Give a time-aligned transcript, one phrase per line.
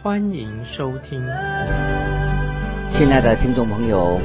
[0.00, 1.20] 欢迎收听。
[2.92, 4.20] 亲爱的听众朋友，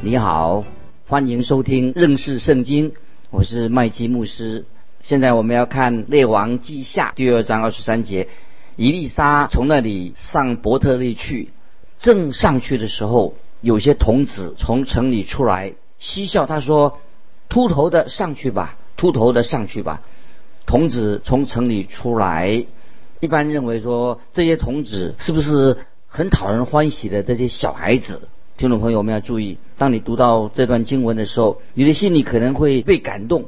[0.00, 0.64] 你好，
[1.08, 2.92] 欢迎收听认识圣经，
[3.30, 4.64] 我是麦基牧师。
[5.02, 8.28] 现在我们要看《列王记下》第二章二十三节，
[8.76, 11.50] 以利沙从那里上伯特利去，
[11.98, 17.00] 正上去的时候，有些童子从城里出来嬉笑，他说
[17.50, 20.00] ：“秃头的上去吧，秃头的上去吧。”
[20.64, 22.66] 童子从城里出来，
[23.20, 28.20] 一般认为说这些童子是不是很讨人欢喜的这些小孩子？
[28.56, 33.46] 听众朋友们要注意，当你读到这段经文的时候，你的心里可能会被感动。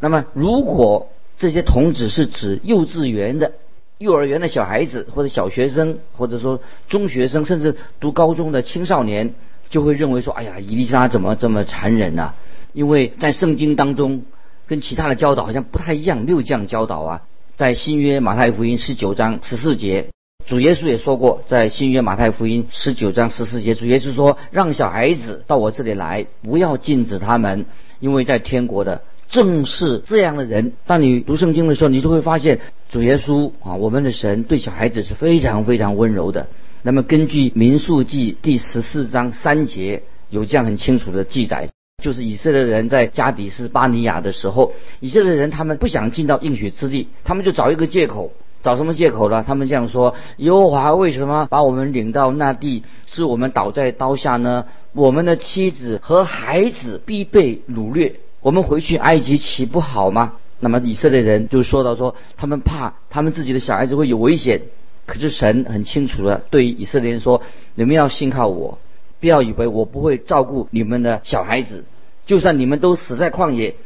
[0.00, 3.52] 那么，如果这些童子是指幼稚园的、
[3.98, 9.34] 幼儿园的小孩子，或者小学生，或者说中学生，甚至读高中的青少年，
[9.70, 12.34] 就会认为说：“哎呀，伊丽莎怎么这么残忍呢？”
[12.72, 14.22] 因为在圣经当中，
[14.66, 17.22] 跟其他的教导好像不太一样，没有这样教导啊。
[17.56, 20.08] 在新约马太福音十九章十四节，
[20.46, 27.64] 主耶稣也说过，在新约马太福音十九章十四节，主耶稣说：“让小孩子到我这里来，不要禁止他们，
[27.98, 36.48] 因为在天国的。”正是这样的人，当你读圣经的时候，你就会发现主耶稣啊，我们的神对小孩子是非常非常温柔的。
[36.82, 41.70] 那么根据民数记第十四章三节有这样很清楚的记载，
[42.06, 48.30] 就是以色列人在加底斯巴尼亚的时候，以色列人他们不想进到应许之地，他们就找一个借口，
[48.62, 49.42] 找什么借口呢？
[49.44, 54.66] 他们这样说：耶和华为什么把我们领到那地，使我们倒在刀下呢？
[54.92, 58.20] 我们的妻子和孩子必被掳掠。
[58.40, 60.34] 我们回去埃及岂不好吗？
[60.60, 64.62] 那么以色列人就说到说，他们怕他们自己的小孩子会有危险。
[65.06, 67.42] 可是神很清楚的对以色列人说：
[67.74, 68.78] 你们要信靠我，
[69.18, 71.84] 不要以为我不会照顾你们的小孩子。
[72.26, 73.76] 就算你们都死在旷野，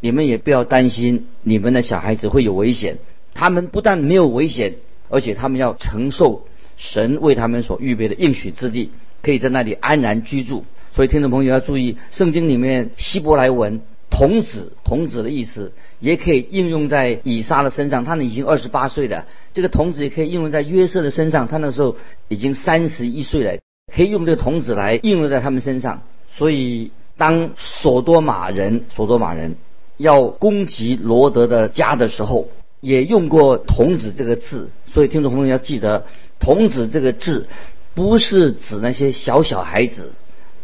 [0.00, 2.98] 你们也不要担心你们的小孩子会有危险。
[3.34, 4.74] 他们不但没有危险，
[5.08, 6.46] 而且他们要承受
[6.76, 8.90] 神为他们所预备的应许之地，
[9.22, 10.64] 可以在那里安然居住。
[10.92, 13.80] 所以听众朋友要注意，圣经里面希伯来文。
[14.12, 18.04] 童子，童子的意思也可以应用在以撒的身上。
[18.04, 19.24] 他呢已经二十八岁了。
[19.54, 21.46] 这个童子也可以应用在约瑟的身上。
[21.46, 21.96] 他那时候
[22.26, 23.60] 已经三十一岁了，
[23.94, 26.02] 可以用这个童子来应用在他们身上。
[26.36, 26.90] 所以，
[27.20, 29.56] 当索多玛人，索多玛人
[29.98, 32.48] 要攻击罗德的家的时候，
[32.80, 34.70] 也用过童子这个字。
[34.86, 36.06] 所以，听众朋友要记得，
[36.38, 37.46] 童子这个字
[37.92, 40.12] 不是指那些小小孩子，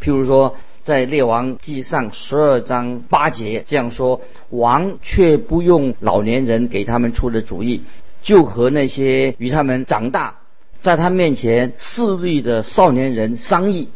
[0.03, 0.57] 譬如说。
[0.87, 7.83] 在列王记上十二章八节这样说：王却不用老年人给他们出的主意，
[8.23, 10.37] 就和那些与他们长大，
[10.83, 13.89] 在他面前势力的少年人商议。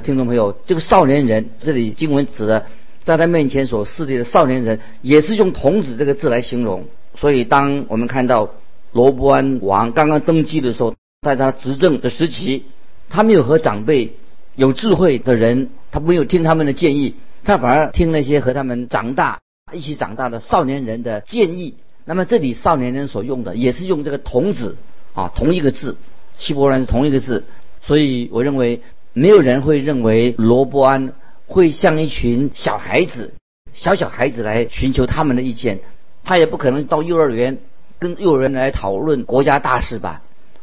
[0.00, 2.66] 听众朋友，这个少年人这里经文指的，
[3.04, 6.84] 在他面前所势力的少年人，也是用童子这个字来形容。
[7.16, 8.50] 所以，当我们看到
[8.92, 12.64] 罗伯安王刚刚登基的时候，在他执政的时期，
[13.08, 14.12] 他没有和长辈。
[14.54, 19.40] 有智慧的人，他没有听他们的建议，他反而听那些和他们长大、
[19.70, 21.74] 一起长大的少年人的建议。
[22.06, 24.76] 那么这里少年人所用的也是用这个“童子”
[25.12, 25.98] 啊，同一个字，
[26.38, 27.44] 希伯来是同一个字。
[27.82, 28.80] 所以我认为，
[29.18, 31.14] 没有人会认为罗伯安
[31.46, 33.32] 会像一群小孩子、
[33.72, 35.80] 小小孩子来寻求他们的意见，
[36.22, 37.56] 他也不可能到幼儿园
[37.98, 40.20] 跟幼儿园来讨论国家大事吧。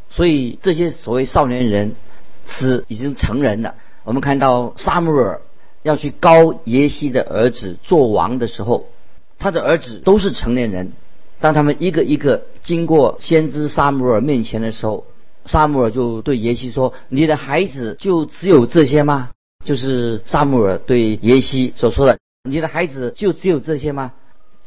[0.08, 1.96] 所以这些所谓少年人
[2.46, 3.74] 是已经成人了。
[4.04, 5.42] 我们看到撒母耳
[5.82, 8.86] 要去高耶西的儿子做王的时候，
[9.40, 10.92] 他的儿子都是成年人。
[11.40, 15.08] 当他们一个一个经过先知撒母耳面前的时候，
[15.46, 19.30] 撒母耳就对耶西说：“你的孩子就只有这些吗？”
[19.66, 22.18] 就是撒母耳对耶西所说的
[22.50, 24.14] ：“你的孩子就只有这些吗？”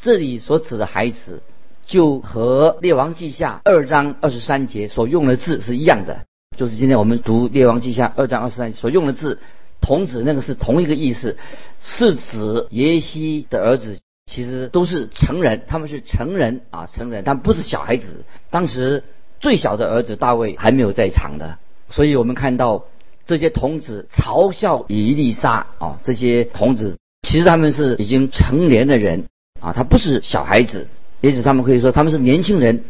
[0.00, 1.42] 这里所指的孩子，
[1.86, 6.24] 就和列王记下二章二十三节所用的字是一样的。
[6.56, 9.38] 就是今天我们读《列王记下》二章二十三所用的字
[9.80, 11.36] “童子”，那个是同一个意思，
[11.80, 18.24] 是指耶西的儿子，其实都是成人，他们是成人啊，成人，但不是小孩子。
[18.50, 19.04] 当时
[19.40, 21.58] 最小的儿子大卫还没有在场的，
[21.90, 22.84] 所以我们看到
[23.26, 29.24] 这些童子嘲笑以利沙啊，这些童子其实他们是已经成年的人
[29.60, 30.88] 啊，他不是小孩子，
[31.20, 32.84] 也许他们可以说他们是年轻人。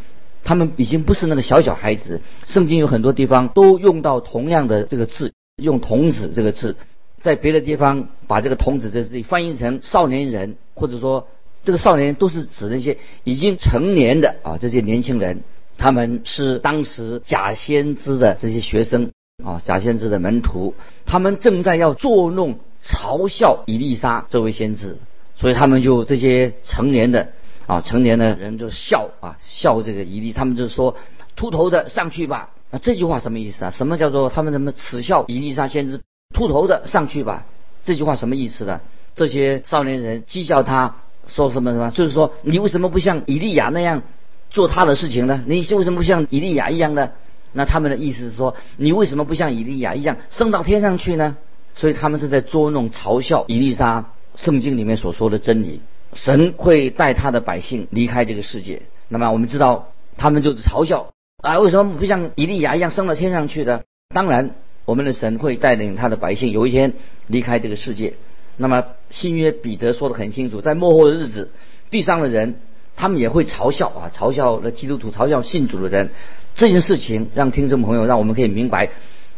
[0.48, 6.76] 他们已经不是那个小小孩子，圣经有很多地方都用到同样的这个字，用童子这个字，
[7.20, 11.26] 在别的地方把这个童子这个字翻译成少年人，或者说
[11.64, 15.42] 这个少年都是指那些已经成年的啊这些年轻人，
[15.78, 19.12] 他们是当时假先知的这些学生
[19.44, 20.74] 啊假先知的门徒，
[21.04, 24.96] 他们正在要捉弄嘲笑以利沙这位先知，
[25.34, 27.28] 所以他们就这些成年的
[27.66, 30.96] 啊成年的人就笑啊笑这个以利，他们就说
[31.34, 32.50] 秃头的上去吧。
[32.70, 33.70] 那这句话什么意思啊？
[33.70, 36.00] 什么叫做他们什么耻笑以利沙先知
[36.34, 37.46] 秃头的上去吧？
[37.84, 38.80] 这句话什么意思呢？
[39.14, 40.96] 这些少年人讥笑他
[41.26, 41.90] 说什么什么？
[41.90, 44.02] 就是说你为什么不像以利亚那样
[44.50, 45.44] 做他的事情呢？
[45.46, 47.10] 你为什么不像以利亚一样呢？
[47.52, 51.36] 那他们的意思是说你为什么不像以利亚一样升到天上去呢？
[51.74, 55.80] 所以他们是在捉弄嘲笑以利沙圣经里面所说的真理，
[56.14, 58.82] 神会带他的百姓离开这个世界。
[59.08, 61.12] 那么我们知道他们就是嘲笑。
[61.42, 63.84] 啊，为什么不像以利亚一样升到天上去的？
[64.14, 64.54] 当然，
[64.86, 66.94] 我们的神会带领他的百姓有一天
[67.26, 68.14] 离开这个世界。
[68.56, 71.50] 那么新约彼得说的很清楚，在末后的日子，
[71.90, 72.58] 地上的人
[72.96, 76.10] 他们也会嘲笑啊，嘲笑了基督徒，嘲笑信主的人。
[76.54, 78.88] 这件事情让听众朋友，让我们可以明白，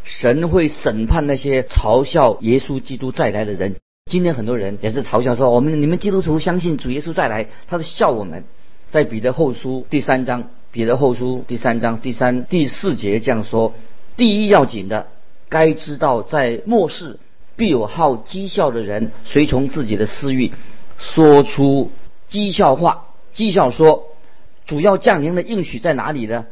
[0.05, 3.75] 神会审判那些嘲笑耶稣基督再来的人。
[4.11, 8.45] 今天很多人也是嘲笑说，我们你们基督徒相信主耶稣再来，他是笑我们。
[8.91, 10.45] 在彼得后书第三章。
[10.71, 13.75] 彼得后书第三章第三、第四节这样说：
[14.19, 15.07] 第一要紧的，
[15.49, 17.19] 该知道在末世
[17.57, 20.53] 必有好讥笑的人，随从自己的私欲，
[20.99, 21.91] 说出
[22.31, 23.07] 讥笑话。
[23.39, 24.09] 讥笑说：
[24.67, 26.47] 主要降临的应许在哪里呢？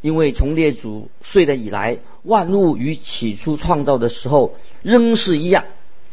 [0.00, 5.64] 因为从列祖睡了以来，万物与起初创造的时候仍是一样。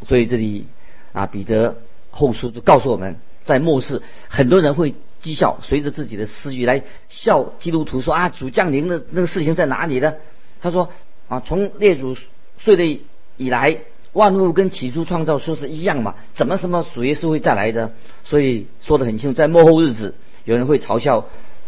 [0.08, 0.66] 所以这里
[1.14, 1.78] 啊，彼得
[2.10, 4.96] 后书就告诉我们在末世，很多人会。
[5.22, 10.14] 讥笑，随着自己的私欲来笑基督徒说啊，主降临的那个事情在哪里呢？
[10.62, 10.92] 他说
[11.28, 12.16] 啊，从列祖
[12.60, 13.00] 睡的
[13.38, 13.80] 以来，
[14.16, 17.92] 万物跟起初创造说是一样嘛，怎么什么主耶稣会再来的？
[18.24, 20.16] 所以说的很清楚，在末后日子，
[20.46, 21.26] 有人会嘲笑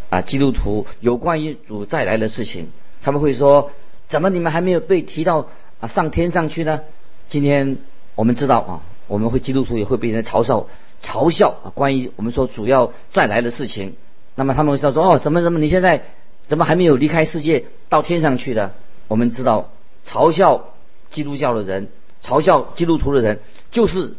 [0.08, 2.68] 啊基督徒有关于主再来的事情，
[3.02, 3.70] 他们会说，
[4.08, 5.46] 怎么你们还没有被提到
[5.78, 6.80] 啊上天上去呢？
[7.28, 7.76] 今天
[8.14, 10.66] 我们知道啊，我们会基督徒也会被人嘲笑。
[11.02, 13.94] 嘲笑啊，关于我们说主要再来的事情，
[14.34, 16.02] 那么他们会说说哦，什么什么，你现在
[16.48, 18.72] 怎么还没有离开世界到天上去的？
[19.06, 19.70] 我们知道，
[20.04, 20.64] 嘲笑
[21.10, 21.88] 基督教的人，
[22.28, 23.40] 嘲笑基督徒的人，
[23.70, 24.14] 就是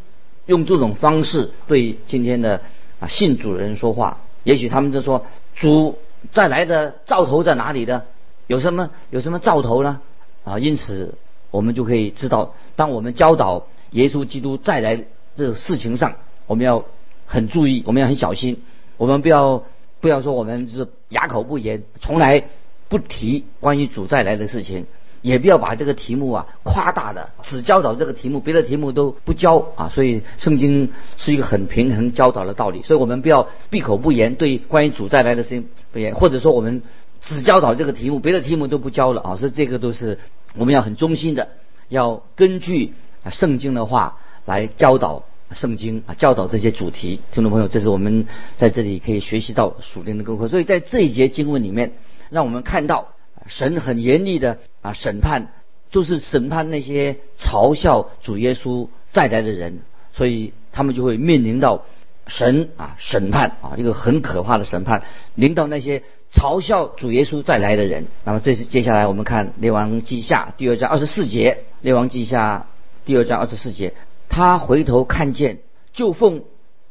[0.47, 2.61] 用这种方式对今天的
[2.99, 4.17] 啊信主的人说话。
[4.43, 5.99] 也许他们就说主
[6.31, 8.05] 再来的兆头在哪里的？
[8.47, 10.01] 有什么有什么兆头呢？
[10.43, 11.15] 啊，因此
[11.51, 16.15] 我们就可以知道，当我们教导耶稣基督再来这个事情上。
[16.47, 16.83] 我们要
[17.27, 18.63] 很注意，我们要很小心，
[18.97, 19.63] 我们不要
[20.01, 22.43] 不要说我们就是哑口不言，从来
[22.87, 24.87] 不提关于主再来的事情，
[25.21, 29.89] 也不要把这个题目啊夸大的，只教导这个题目，别的题目都不教啊。
[29.89, 36.81] 所以圣经是一个很平衡教导的道理，所以我们不要闭口不言，对关于主再来的事情不言，或者说我们
[37.21, 39.35] 只教导这个题目，别的题目都不教了啊。
[39.35, 40.19] 所以这个都是
[40.55, 41.49] 我们要很忠心的，
[41.89, 42.93] 要根据
[43.31, 45.23] 圣经的话来教导。
[45.51, 50.47] 圣经啊，教导这些主题，听众朋友，这是我们在这里可以学习到属灵的功课。
[50.47, 51.93] 所以在这一节经文里面，
[52.29, 53.07] 让我们看到
[53.47, 55.47] 神很严厉的啊审判，
[55.91, 59.79] 就是审判那些嘲笑主耶稣再来的人，
[60.13, 61.85] 所以他们就会面临到
[62.27, 65.03] 神啊审判啊一个很可怕的审判，
[65.35, 68.05] 临到那些嘲笑主耶稣再来的人。
[68.23, 72.67] 那么这是接下来我们看列王记下第二章二十四节，列王记下
[73.05, 73.93] 第二章二十四节。
[74.29, 75.57] 他回头看见，
[75.91, 76.43] 就奉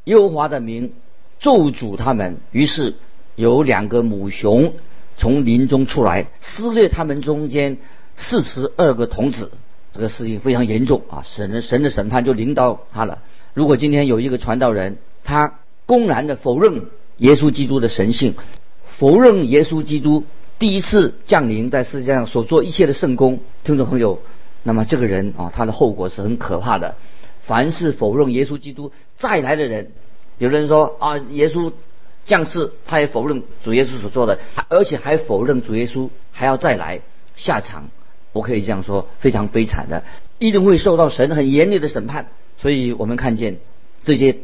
[0.05, 0.93] 耶和华的名
[1.39, 2.39] 咒诅他们。
[2.51, 2.95] 于是
[3.37, 4.73] 有两个母熊
[5.19, 7.77] 从林中出来，撕裂他们中间
[8.17, 9.51] 四十二个童子。
[9.91, 11.23] 这个事情非常严重啊！
[11.25, 13.19] 神的神的审判就临到他了。
[13.55, 15.55] 如果今天有一个传道人，他
[15.87, 16.85] 公然的否认
[17.17, 18.35] 耶稣基督的神性，
[18.91, 20.25] 否认耶稣基督
[20.59, 24.21] 第一次降临在世界上所做一切的圣功，听众朋友，
[24.63, 26.95] 那么这个人啊，他的后果是很可怕的。
[27.41, 29.91] 凡是否认耶稣基督再来的人，
[30.37, 31.73] 有的人说啊，耶稣
[32.29, 37.01] 降世，他也否认主耶稣所做的，而且还否认主耶稣还要再来
[37.35, 37.89] 下场。
[38.33, 40.05] 我可以这样说，非常悲惨的，
[40.39, 42.29] 一定会受到神很严厉的审判。
[42.59, 43.57] 所以我们看见
[44.05, 44.37] 这些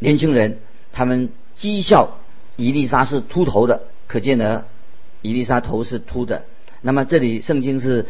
[0.00, 0.58] 年轻人，
[0.92, 2.18] 他们讥笑
[2.56, 4.64] 伊丽莎是秃头的，可见呢，
[5.22, 6.44] 伊丽莎头是秃的。
[6.80, 8.06] 那么这里圣经是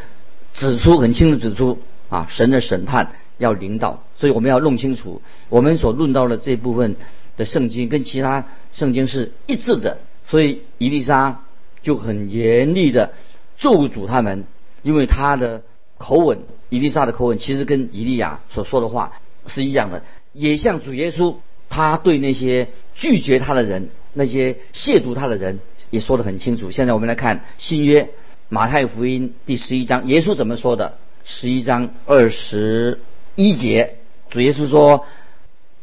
[0.54, 3.10] 指出很清楚指出啊，神的审判。
[3.38, 6.96] 要领导，所以我们要弄清楚，我们所论到的这部分
[7.38, 9.99] 的圣经跟其他圣经是一致的。
[10.26, 11.40] 所以伊丽莎
[11.80, 13.14] 就很严厉的
[13.57, 14.45] 咒诅他们，
[14.83, 15.62] 因为他的
[15.97, 19.14] 口吻以利沙的口吻，其实跟以利亚所说的话
[19.47, 20.02] 是一样的，
[20.35, 21.37] 也像主耶稣
[21.71, 26.71] 他对那些拒绝他的人、那些亵渎他的人也说得很清楚。
[26.71, 28.11] 现在我们来看新约
[28.50, 30.99] 马太福音第十一章，耶稣怎么说的？
[31.25, 33.00] 十一章二十
[33.35, 33.97] 一节，
[34.30, 35.04] 主耶稣说：“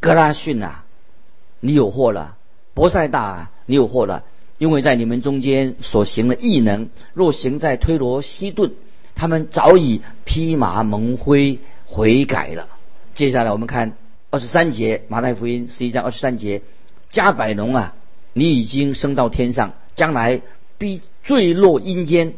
[0.00, 0.84] 格拉逊啊，
[1.66, 2.36] 你有祸了；
[2.74, 4.24] 伯赛大，你有祸了。”
[4.58, 8.72] 因为在你们中间所行的异能，若行在推罗西顿，
[9.14, 12.66] 他们早已披麻蒙灰悔改了。
[13.12, 13.98] 接下来我们看
[14.30, 16.62] 二十三节，马太福音十一章二十三节，
[17.10, 17.94] 加百农啊，
[18.32, 20.40] 你已经升到天上，将来
[20.78, 22.32] 必坠落阴间，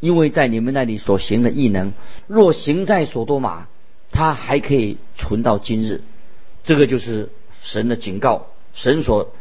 [0.00, 1.94] 因为在你们那里所行的异能，
[2.26, 3.68] 若行在所多玛，
[4.12, 6.02] 他还可以存到今日。
[6.62, 7.30] 这个就是
[7.62, 9.34] 神的警告，神所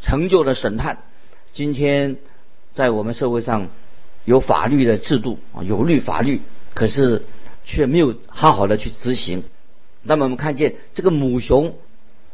[0.00, 0.98] 成就的审判。
[1.52, 2.16] 今天
[2.72, 3.68] 在我们社会上
[4.24, 6.40] 有法律的制度啊，有律法律，
[6.74, 7.22] 可是
[7.64, 9.44] 却没有好好的去执行。
[10.02, 11.74] 那么我们看见这个母熊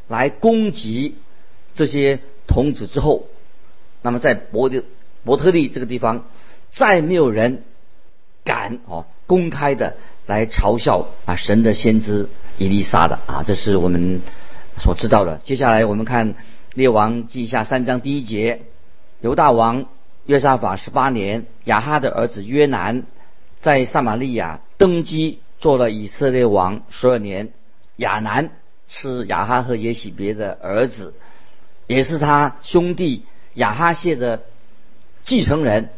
[0.09, 1.17] 来攻击
[1.75, 3.29] 这些童子之后，
[4.03, 4.83] 那么在伯的
[5.25, 6.25] 伯特利这个地方，
[6.73, 7.63] 再没有人
[8.43, 9.97] 敢哦公开的
[10.27, 14.23] 来嘲笑啊神的先知伊丽莎的啊，这是我们
[14.81, 15.41] 所知道的。
[15.45, 16.35] 接下来我们看
[16.75, 18.63] 列王记下三章第一节。
[19.21, 19.85] 犹大王
[20.25, 23.05] 约沙法十八年，亚哈的儿子约南
[23.59, 27.51] 在撒玛利亚登基，做了以色列王十二年。
[27.97, 28.51] 亚南
[28.89, 31.15] 是亚哈和耶喜别的儿子，
[31.87, 34.43] 也是他兄弟亚哈谢的
[35.23, 35.91] 继承人。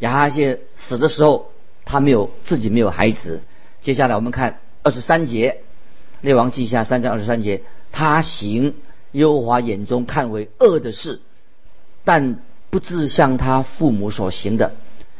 [0.00, 1.52] 亚哈谢死的时候，
[1.84, 3.42] 他没有自己没有孩子。
[3.80, 5.60] 接下来我们看二十三节，
[6.20, 7.62] 列王记下三章二十三节，
[7.96, 8.74] 他行
[9.12, 11.20] 耶和华眼中看为恶的事，
[12.04, 12.38] 但。
[12.68, 14.74] 不自像他父母所行的，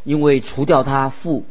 [0.04, 1.46] 因为除掉他父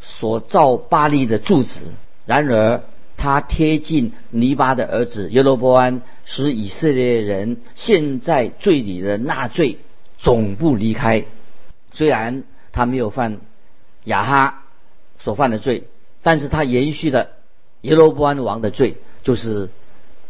[0.00, 1.80] 所造巴利的柱子。
[2.26, 2.82] 然而
[3.16, 9.78] 他贴近尼巴的儿子耶罗波安，使以色列人现在罪里的纳罪
[10.18, 11.24] 总不离开。
[11.92, 13.40] 虽然他没有犯
[14.04, 14.62] 亚哈
[15.18, 15.88] 所犯的罪，
[16.22, 17.30] 但是他延续了
[17.80, 19.70] 耶罗波安王的罪，就是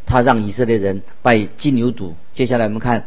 [0.07, 2.13] 他让以色列人拜金牛犊。
[2.33, 3.05] 接下来我们看。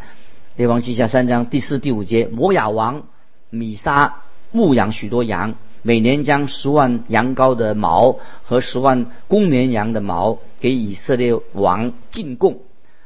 [0.56, 3.04] 列王记下三章第四、第五节，摩亚王
[3.50, 4.16] 米沙
[4.52, 12.60] 牧养许多羊，每年将十万羊羔的毛和十万公绵羊的毛给以色列王进贡。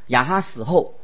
[0.08, 0.96] 亚哈死后，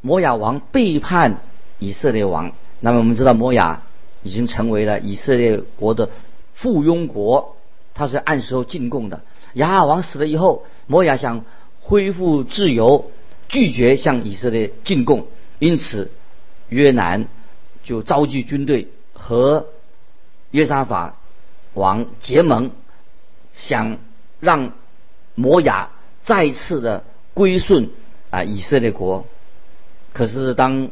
[0.00, 1.38] 摩亚王背叛
[1.80, 2.52] 以色列王。
[2.78, 3.82] 那么我们知道，摩亚
[4.22, 6.10] 已经成为了以色列国的
[6.52, 7.56] 附庸国，
[7.92, 9.22] 他是按时候进贡的。
[9.54, 11.44] 亚哈王死了以后，摩亚想
[11.88, 13.10] 恢复自由，
[13.48, 15.26] 拒绝向以色列进贡。
[15.58, 16.10] 因此，
[16.68, 17.28] 约南
[17.82, 19.68] 就召集军队和
[20.50, 21.16] 约沙法
[21.72, 22.72] 王结盟，
[23.52, 23.96] 想
[24.38, 24.74] 让
[25.34, 25.88] 摩亚
[26.24, 27.88] 再次的归顺
[28.28, 29.26] 啊以色列国。
[30.12, 30.90] 可是当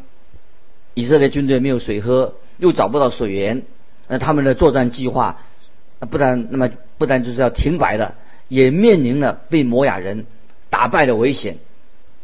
[0.94, 3.64] 以色列军队没有水喝，又找不到水源，
[4.08, 5.42] 那他们的作战计划
[6.10, 8.14] 不但那么不但就是要停摆了，
[8.48, 10.24] 也面临了被摩亚人
[10.70, 11.58] 打败的危险。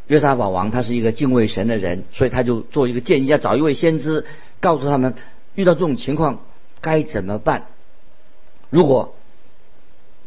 [0.08, 4.26] 约沙法王他是一个敬畏神的人，所以他就做一个建议，要找一位先知，
[4.60, 5.14] 告诉他们
[5.54, 6.40] 遇到这种情况
[6.80, 7.66] 该怎么办。
[8.68, 9.14] 如果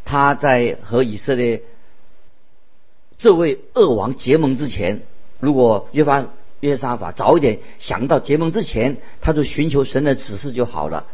[0.04, 1.62] 他在和以色列
[3.18, 5.02] 这位恶王结盟之前，
[5.40, 6.26] 如果约法
[6.60, 11.06] 约沙法早一点想到结盟之前，他就寻求神的指示就好了。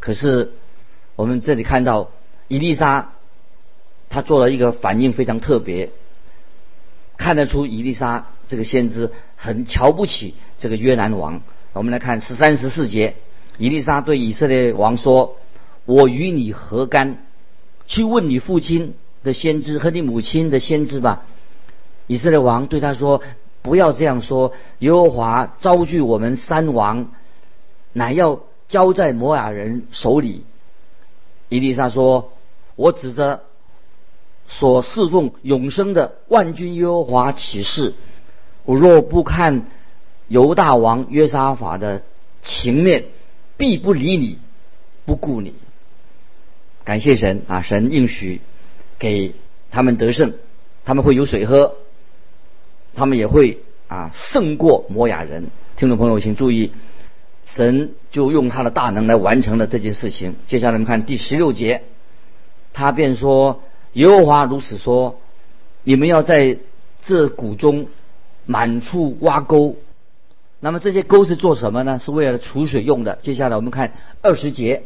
[0.00, 0.52] 可是
[1.16, 2.10] 我们这里看到
[2.48, 3.12] 伊丽莎，
[4.08, 5.90] 他做了一个反应非常特别。
[7.20, 11.42] 看得出伊丽莎这个先知很瞧不起这个约南王。
[11.74, 13.14] 我们来看十三十四节，
[13.58, 15.36] 伊丽莎对以色列王说
[15.84, 17.18] ：“我与你何干？
[17.86, 21.26] 去问你父亲的先知和你母亲的先知吧。”
[22.08, 23.20] 以色列王对他说
[23.60, 27.12] ：“不要这样说，耶和华招聚我们三王，
[27.92, 30.46] 乃要交在摩亚人手里。”
[31.50, 32.32] 伊丽莎说
[32.76, 33.42] ：“我指着。”
[34.52, 37.94] 所侍奉永生的万军耶和华起誓：
[38.64, 39.66] 我若不看
[40.26, 42.02] 犹大王约沙法的
[42.42, 43.04] 情面，
[43.56, 44.38] 必不理你，
[45.06, 45.54] 不顾你。
[46.82, 47.62] 感谢神啊！
[47.62, 48.40] 神应许
[48.98, 49.34] 给
[49.70, 50.34] 他们得胜，
[50.84, 51.76] 他们会有水喝，
[52.94, 55.46] 他们也会啊胜过摩亚人。
[55.76, 56.72] 听众朋友，请注意，
[57.46, 60.34] 神就用他的大能来完成了这件事情。
[60.48, 61.84] 接下来我们看第十六节，
[62.72, 63.62] 他便说。
[63.94, 65.20] 耶和华如此说
[65.82, 66.58] ：“你们要在
[67.02, 67.88] 这谷中
[68.46, 69.76] 满处挖沟。
[70.60, 71.98] 那么这些沟是做什么呢？
[71.98, 73.18] 是为了储水用的。
[73.22, 73.92] 接下来我们看
[74.22, 74.82] 二十节。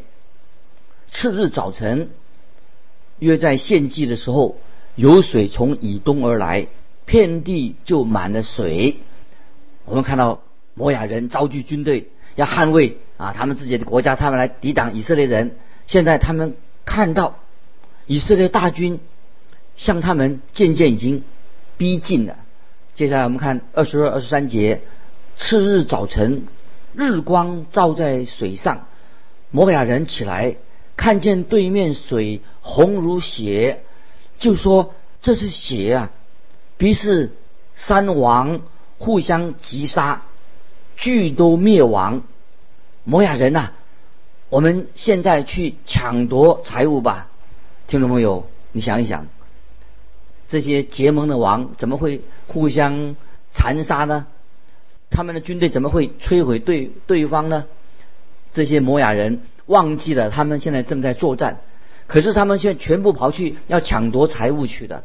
[1.11, 2.11] 次日早晨，
[3.19, 4.57] 约在献祭的时候，
[4.95, 6.67] 有水从以东而来，
[7.05, 8.97] 遍地就满了水。
[9.85, 10.41] 我们看到
[10.75, 15.57] 摩亚人召集军队要捍卫啊他们自己的国家，他们来抵挡以色列人。
[15.87, 17.39] 现在他们看到
[18.07, 19.01] 以色列大军
[19.77, 21.23] 向他们渐渐已经
[21.77, 22.37] 逼近了。
[22.95, 24.83] 接下来我们看二十二、二十三节，
[25.37, 26.47] 次日早晨，
[26.95, 28.87] 日光照在水上，
[29.51, 30.57] 摩亚人起来。
[30.97, 33.83] 看见对面水红如血，
[34.39, 36.13] 就说这是血啊！
[36.79, 37.33] 于是
[37.75, 38.61] 三王
[38.99, 40.23] 互相击杀，
[40.97, 42.23] 俱都灭亡。
[43.03, 43.73] 摩亚人呐，
[44.51, 47.29] 我们现在去抢夺财物吧，
[47.87, 49.27] 听众朋友，你想一想，
[50.49, 53.17] 这些结盟的王怎么会互相
[53.53, 54.27] 残杀呢？
[55.11, 57.67] 他们的军队怎么会摧毁对对方呢？
[58.53, 59.41] 这些摩亚人。
[59.67, 61.63] 忘记了他们现在正在作战，
[62.07, 65.05] 可是他们现在全部跑去要抢夺财物去的，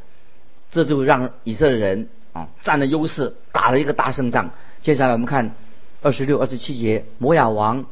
[0.69, 4.51] 这就让以色列人啊占了优势，打了一个大胜仗。
[4.81, 5.55] 接下来我们看
[6.01, 7.85] 二十六、二十七节，摩亚王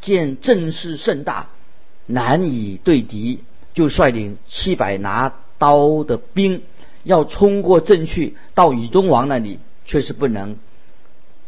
[0.00, 1.48] 见阵势甚大，
[2.06, 3.42] 难以对敌，
[3.74, 6.62] 就率领七百拿刀的兵
[7.02, 10.56] 要冲过阵去，到以东王那里，却是不能，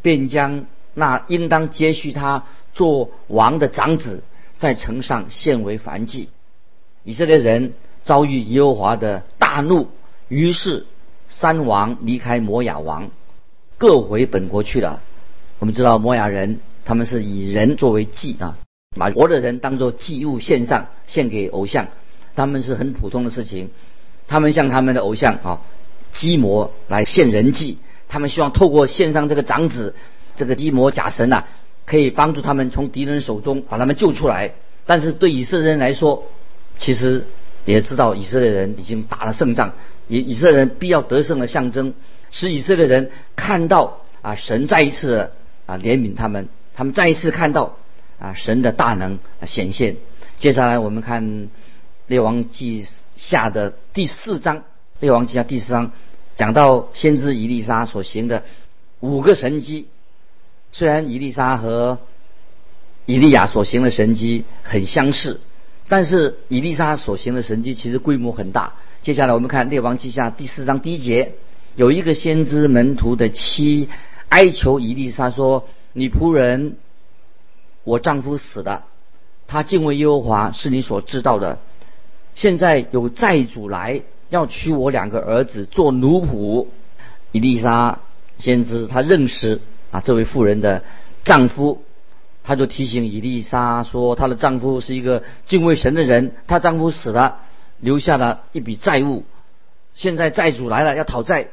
[0.03, 4.23] 便将那应当接续他做王的长子。
[4.57, 6.31] 在城上献为燔祭，
[7.03, 9.89] 以色列人遭遇耶和华的大怒，
[10.29, 10.87] 于是
[11.29, 13.11] 三王离开摩亚王，
[13.79, 15.03] 各回本国去了。
[15.59, 18.57] 我们知道摩亚人他们是以人作为祭啊，
[18.97, 21.89] 把活的人当作祭物献上，献给偶像，
[22.37, 23.71] 他们是很普通的事情。
[24.27, 25.61] 他们向他们的偶像啊
[26.13, 29.95] 基摩来献人祭，他们希望透过献上这个长子，
[30.37, 31.45] 这个基摩假神呐。
[31.87, 34.53] 可以帮助他们从敌人手中把他们救出来，
[34.87, 36.25] 但是对以色列人来说，
[36.79, 37.27] 其实
[37.67, 39.73] 也知道以色列人已经打了胜仗，
[40.09, 41.93] 以以色列人必要得胜的象征，
[42.31, 45.29] 使以色列人看到啊神再一次
[45.67, 47.77] 啊怜悯他们，他们再一次看到
[48.19, 49.97] 啊神的大能显现。
[50.39, 51.51] 接下来我们看
[52.07, 52.87] 列王记
[53.17, 54.65] 下的第四章，
[55.01, 55.93] 列王记下第四章
[56.37, 58.43] 讲到先知以利沙所行的
[59.01, 59.89] 五个神迹。
[60.71, 61.99] 虽然伊丽莎和
[63.07, 65.41] 以利亚所行的神迹很相似，
[65.89, 68.75] 但是伊丽莎所行的神迹其实规模很大。
[69.01, 71.33] 接下来我们看《列王记下》第四章第一节，
[71.75, 73.89] 有一个先知门徒的妻
[74.29, 76.77] 哀求伊丽莎说：“你仆人，
[77.85, 78.85] 我丈夫死了，
[79.47, 81.61] 他敬畏耶和华是你所知道的。
[82.35, 86.69] 现在有债主来要娶我两个儿子做奴仆。”
[87.33, 87.99] 伊丽莎
[88.39, 89.61] 先知他认识。
[89.91, 90.83] 啊，这位妇人的
[91.23, 91.85] 丈夫，
[92.43, 97.43] 她就提醒伊丽莎说，她的丈夫是一个敬畏神的人，她丈夫死了，
[97.79, 99.23] 留下了一笔债务，
[99.95, 101.47] 现在债主来了要讨债，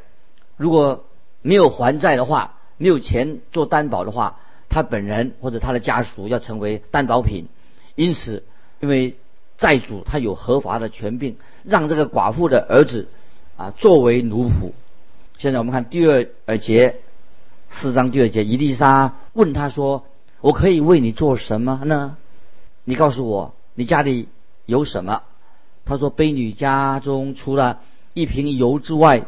[0.58, 1.06] 如果
[1.44, 4.40] 没有还债的话，没有钱做担保的话，
[4.70, 7.48] 他本人或者他的家属要成为担保品，
[7.94, 8.44] 因此，
[8.80, 9.18] 因为
[9.62, 13.08] 债主他有合法的权柄，让这个寡妇的儿子
[13.56, 14.72] 啊作为奴仆。
[15.38, 16.06] 现在我们看第
[16.46, 16.98] 二节。
[17.74, 20.04] 四章第二节，伊丽莎问他说
[20.42, 22.18] ：“我可以为你做什么呢？
[22.84, 24.28] 你告诉我，你家里
[24.66, 25.24] 有什么？”
[25.86, 27.80] 他说：“卑女家中除了
[28.14, 29.24] 一瓶油之外，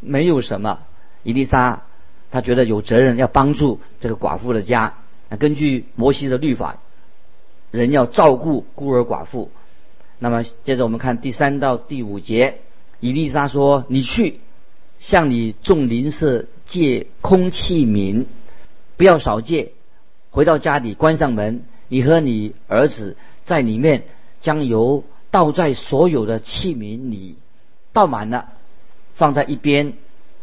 [0.00, 0.78] 没有什么。”
[1.22, 1.82] 伊丽莎
[2.30, 4.94] 他觉得有责任要帮助这个寡妇的家。
[5.38, 6.78] 根据摩西的律法，
[7.70, 9.50] 人要照顾孤儿寡妇。
[10.22, 12.58] 那么接着我们看第三到第五节，
[13.00, 14.38] 伊丽莎说：“你去。”
[15.00, 18.26] 向你众邻舍借空气皿，
[18.96, 19.72] 不要少借。
[20.30, 24.04] 回到家里，关上门，你和你儿子在里面
[24.40, 27.36] 将油倒在所有的器皿里，
[27.92, 28.50] 倒满了，
[29.14, 29.94] 放在一边。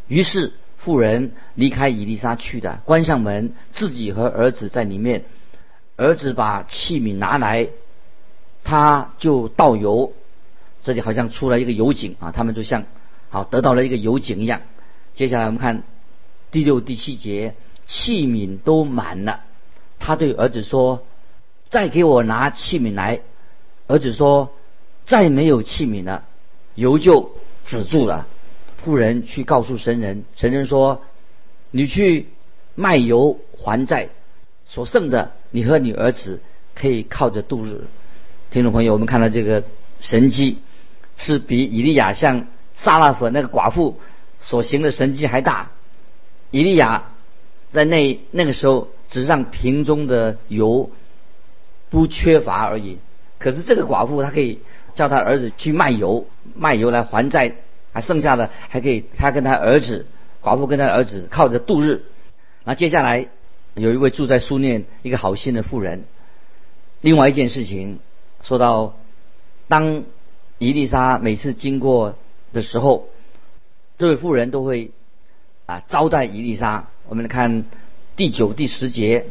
[0.09, 5.23] 于是妇人离开伊丽莎去的，关上门，自己和儿子在里面。
[5.95, 7.69] 儿子把器皿拿来，
[8.69, 10.13] 他就倒油。
[10.83, 12.85] 这里好像出了一个油井啊，他们就像。
[13.31, 14.61] 好，得到了一个油井一样。
[15.15, 15.81] 接下来我们看
[16.51, 17.55] 第六、第七节，
[17.87, 19.41] 器皿都满了。
[19.97, 21.03] 他对儿子说
[21.69, 23.21] ：“再给我拿器皿来。”
[23.87, 24.53] 儿子说
[25.05, 26.25] ：“再没有器皿了。”
[26.75, 27.31] 油就
[27.65, 28.27] 止住了。
[28.83, 31.01] 妇人去告诉神人，神人说
[31.71, 32.27] ：“你去
[32.75, 34.09] 卖油还债，
[34.65, 36.39] 所剩的你和你儿子
[36.75, 37.85] 可以靠着度日。”
[38.51, 39.63] 听众朋友，我们看到这个
[39.99, 40.57] 神迹
[41.17, 42.47] 是比以利亚向。
[42.75, 43.99] 撒拉弗那个寡妇
[44.39, 45.69] 所行的神迹还大，
[46.49, 47.09] 以利亚
[47.73, 50.89] 在那那个时候只让瓶中的油
[51.89, 52.99] 不缺乏而已。
[53.37, 54.59] 可是这个寡妇她可以
[54.95, 57.53] 叫她儿子去卖油，卖油来还债，
[57.91, 60.07] 还剩下的还可以她跟她儿子
[60.41, 62.05] 寡妇跟她儿子靠着度日。
[62.63, 63.27] 那接下来
[63.73, 66.05] 有一位住在苏念一个好心的妇人。
[67.01, 67.99] 另外一件事情
[68.43, 68.95] 说到，
[69.67, 70.03] 当
[70.57, 72.15] 伊丽莎每次经过
[72.53, 73.07] 的时候，
[73.97, 74.91] 这位妇人都会
[75.65, 76.87] 啊招待伊丽莎。
[77.07, 77.65] 我们来看
[78.15, 79.25] 第九、第十节，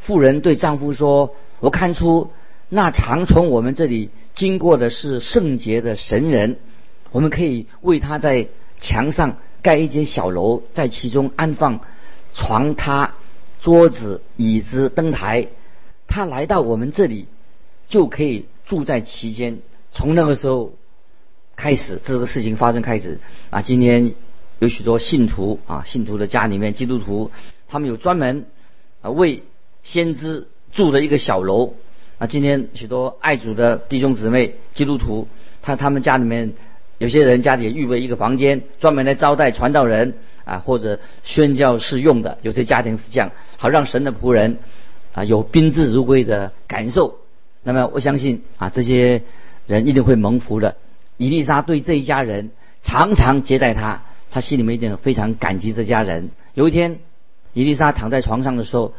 [0.00, 2.30] 妇人对丈夫说：“我看出
[2.68, 6.58] 那常从我们这里经过的是圣洁的神人，
[7.12, 11.80] 我们可以为他在墙上盖一间小楼，在其中安放
[12.34, 13.10] 床榻、
[13.60, 15.48] 桌子、椅子、灯台。”
[16.12, 17.28] 他来到我们这里，
[17.90, 19.58] 就可以住在其间。
[19.92, 20.72] 从那个时候
[21.56, 23.18] 开始，这个事情发生开始
[23.50, 23.60] 啊。
[23.60, 24.14] 今天
[24.60, 27.30] 有许多信徒啊，信徒的家里面，基督徒
[27.68, 28.46] 他们有专门
[29.02, 29.42] 啊为
[29.82, 31.74] 先知住的一个小楼
[32.18, 32.26] 啊。
[32.26, 35.28] 今天许多爱主的弟兄姊妹，基督徒，
[35.60, 36.54] 他他们家里面
[36.98, 42.38] 有些人家里预备一个房间，专门来招待传道人啊，或者宣教士用的。
[42.42, 44.58] 有些家庭是这样，好让神的仆人。
[45.12, 47.18] 啊，有宾至如归的感受。
[47.62, 49.22] 那么我相信啊，这些
[49.66, 50.76] 人一定会蒙福的。
[51.16, 52.50] 伊丽莎对这一家人
[52.82, 56.30] 常常接待他，他心里面一定非常感激这家人。
[56.54, 56.98] 有一天，
[57.52, 58.94] 伊丽莎躺在床上的时候，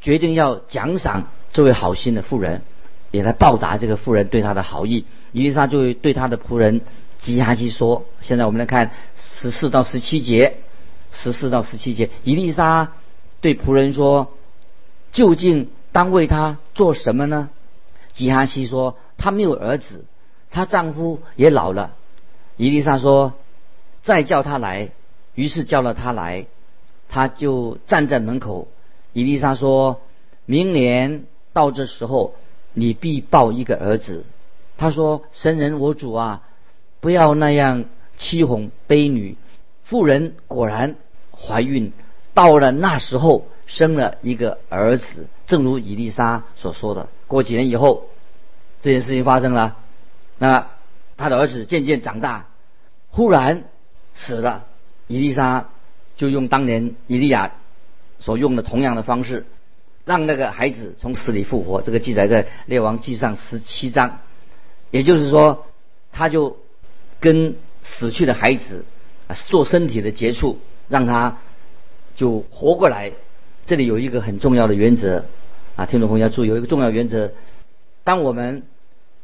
[0.00, 2.62] 决定要奖赏这位好心的妇人，
[3.10, 5.06] 也来报答这个妇人对他的好意。
[5.32, 6.82] 伊丽莎就对他的仆人
[7.18, 10.58] 吉哈基说：“现在我们来看十四到十七节，
[11.10, 12.92] 十四到十七节，伊丽莎
[13.40, 14.32] 对仆人说。”
[15.14, 17.48] 究竟当为她做什么呢？
[18.14, 20.06] 吉哈西说：“她没有儿子，
[20.50, 21.94] 她丈夫也老了。”
[22.56, 23.34] 伊丽莎说
[24.02, 24.90] ：“再叫他来。”
[25.34, 26.46] 于是叫了他来，
[27.08, 28.68] 他就站在门口。
[29.12, 30.00] 伊丽莎说
[30.46, 32.36] ：“明年到这时候，
[32.72, 34.24] 你必抱一个儿子。”
[34.78, 36.42] 他说：“神人我主啊，
[37.00, 39.36] 不要那样欺哄卑女。”
[39.82, 40.94] 妇人果然
[41.32, 41.92] 怀孕，
[42.32, 43.46] 到了那时候。
[43.66, 47.08] 生了一个儿子，正如伊丽莎所说的。
[47.26, 48.08] 过几年以后，
[48.80, 49.76] 这件事情发生了。
[50.38, 50.68] 那
[51.16, 52.46] 他的儿子渐渐长大，
[53.10, 53.64] 忽然
[54.14, 54.66] 死了。
[55.06, 55.68] 伊丽莎
[56.16, 57.52] 就用当年伊利亚
[58.18, 59.46] 所用的同样的方式，
[60.04, 61.82] 让那个孩子从死里复活。
[61.82, 64.18] 这个记载在列王记上十七章。
[64.90, 65.66] 也就是说，
[66.12, 66.56] 他就
[67.20, 68.84] 跟死去的孩子
[69.48, 71.38] 做身体的接触，让他
[72.14, 73.12] 就活过来。
[73.66, 75.24] 这里有一个很重要的原则，
[75.74, 77.32] 啊，听众朋友要注意，有一个重要原则：
[78.04, 78.62] 当我们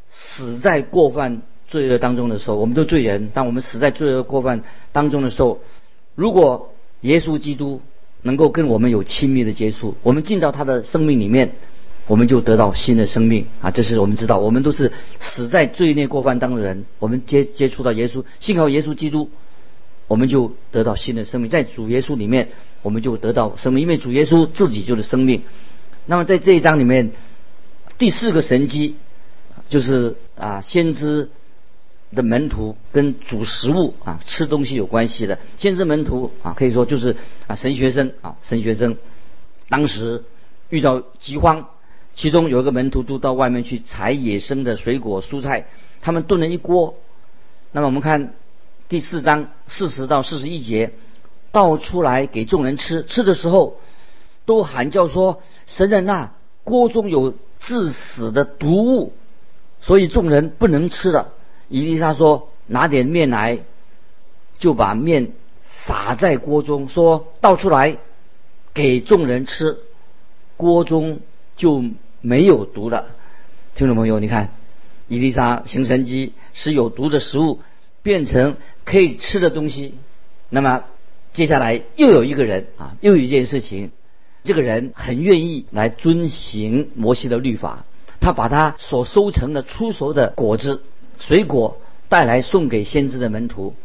[0.08, 5.60] 死在过犯罪恶当中的时候，我们都罪人；当我们死在罪恶过犯当中的时候，
[6.14, 6.72] 如果
[7.02, 7.82] 耶稣基督
[8.22, 11.52] 能够跟我们有亲密的接触，我们进到他的生命里面，
[12.06, 13.70] 我们就得到新的生命啊！
[13.70, 19.28] 这是我们知道，我们都是死在罪孽过犯当中的人，我们接接触到耶稣，幸好耶稣基督。
[20.10, 22.48] 我们就得到新的生命，在主耶稣里面，
[22.82, 25.42] 我们就得到生命，因为主耶稣自己就是生命。
[26.04, 27.12] 那么在这一章里面，
[27.96, 28.96] 第四个神机
[29.68, 31.30] 就是啊，先知
[32.12, 35.38] 的门徒跟主食物啊吃东西有关系的。
[35.58, 37.14] 先知门徒啊，可以说就是
[37.46, 38.96] 啊神学生啊神学生，
[39.68, 40.24] 当时
[40.70, 41.68] 遇到饥荒，
[42.16, 45.68] 其中有一个门徒都到外面去采野生的水果蔬菜，
[46.02, 46.96] 他们炖了一锅。
[47.70, 48.34] 那么我们看。
[48.90, 50.90] 第四章四十到四十一节，
[51.52, 53.04] 倒出来给众人吃。
[53.04, 53.76] 吃的时候，
[54.46, 56.32] 都喊叫说：“神人呐，
[56.64, 59.12] 锅中有致死的毒物，
[59.80, 61.28] 所以众人不能吃了。”
[61.70, 63.60] 伊丽莎说：“拿点面来，
[64.58, 65.30] 就把面
[65.62, 67.96] 撒在锅中，说倒出来
[68.74, 69.78] 给众人吃，
[70.56, 71.20] 锅中
[71.54, 71.84] 就
[72.22, 73.06] 没有毒了。”
[73.76, 74.50] 听众朋友，你看，
[75.06, 77.60] 伊丽莎行神机使有毒的食物
[78.02, 78.56] 变成。
[78.90, 79.94] 可以吃的东西，
[80.48, 80.82] 那么
[81.32, 83.92] 接下来又有一个人啊，又有一件事情，
[84.42, 87.84] 这个人很愿意来遵行摩西的律法，
[88.20, 90.82] 他把他所收成的出熟的果子、
[91.20, 93.76] 水果带来送给先知的门徒，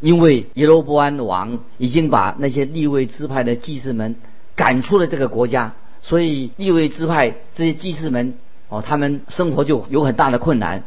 [0.00, 4.16] 因为耶罗波安王已经把那些立位支派的祭司们
[4.54, 8.34] 赶出了这个国家，所以立位支派这些祭司们
[8.68, 10.84] 哦，他们生活就有很大的困难。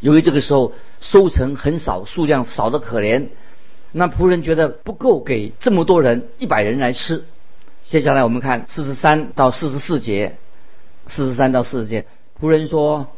[0.00, 3.28] 由于这个时候收成很少，数量少得可怜，
[3.92, 7.24] 那仆人觉得不够给这么多人一百人来吃。
[7.84, 10.36] 接下来我们看四十三到四十四节，
[11.06, 12.06] 四十三到四十节，
[12.40, 13.08] 仆人说：“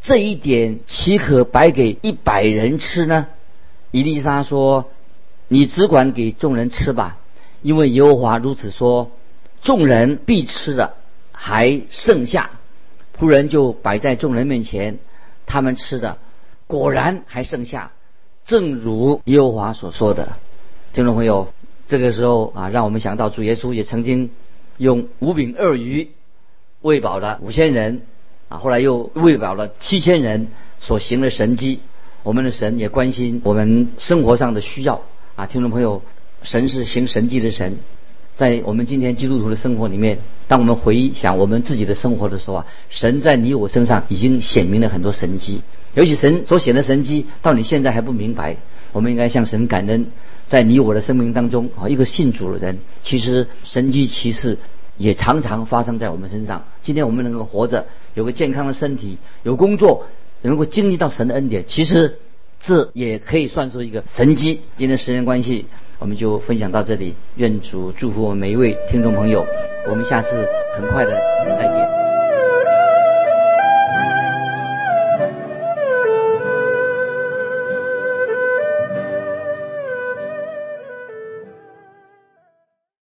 [0.00, 3.26] 这一点岂可白给一百人吃呢？”
[3.92, 4.90] 伊丽莎说
[5.46, 7.18] ：“你只管给众人吃吧，
[7.62, 9.12] 因为耶和华如此说，
[9.62, 10.94] 众人必吃的
[11.32, 12.50] 还剩下。”
[13.16, 14.98] 仆人就摆在众人面前，
[15.46, 16.18] 他们吃的。
[16.74, 17.92] 果然还剩下，
[18.44, 20.32] 正如耶和华所说的。
[20.92, 21.54] 听众朋友，
[21.86, 24.30] 这个时候啊，让我们想到主耶稣也曾经
[24.76, 26.10] 用五饼二鱼
[26.80, 28.02] 喂饱了五千人
[28.48, 30.48] 啊，后来又喂饱了七千人
[30.80, 31.78] 所行的神迹。
[32.24, 35.02] 我们的神也关心我们生活上的需要
[35.36, 36.02] 啊，听众朋友，
[36.42, 37.76] 神是行神迹的神。
[38.36, 40.18] 在我们今天基督徒的生活里面，
[40.48, 45.62] 当我们回想我们自己的生活的时候啊，神在你我身上已经显明了很多神迹。
[45.94, 48.56] 尤其神所显的神迹，到你现在还不明白，
[48.92, 50.06] 我们应该向神感恩。
[50.48, 54.58] 在你我的生命当中啊，一个信主的人，其实神迹奇事
[54.96, 56.64] 也常常发生在我们身上。
[56.82, 60.06] 今天我们能够活着，有个健康的身体，有工作，
[60.42, 62.18] 能够经历到神的恩典，其实
[62.60, 64.60] 这也可以算作一个神迹。
[64.76, 65.66] 今天时间关系。
[66.04, 69.42] 我们就分享到这里，愿主祝福我们每一位听众朋友，
[69.88, 71.18] 我们下次很快的
[71.56, 71.73] 再见。